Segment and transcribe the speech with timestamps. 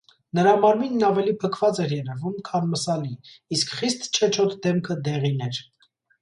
[0.37, 3.13] Նրա մարմինն ավելի փքված էր երևում, քան մսալի,
[3.59, 5.63] իսկ խիստ չեչոտ դեմքը դեղին էր.